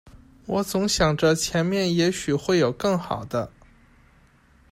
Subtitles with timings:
[0.47, 3.51] 我总想着前面也许会有更好的